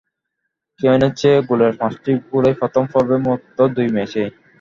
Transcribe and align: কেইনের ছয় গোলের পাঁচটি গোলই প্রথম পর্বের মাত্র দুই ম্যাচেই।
কেইনের 0.79 1.13
ছয় 1.15 1.39
গোলের 1.49 1.73
পাঁচটি 1.79 2.11
গোলই 2.29 2.53
প্রথম 2.59 2.83
পর্বের 2.91 3.19
মাত্র 3.25 3.57
দুই 3.75 3.87
ম্যাচেই। 3.95 4.29